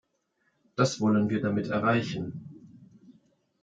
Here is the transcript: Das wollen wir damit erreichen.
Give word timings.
Das 0.75 0.99
wollen 0.99 1.29
wir 1.29 1.41
damit 1.43 1.67
erreichen. 1.67 3.19